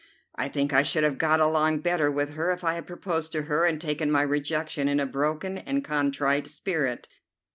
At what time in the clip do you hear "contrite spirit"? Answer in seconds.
5.83-7.07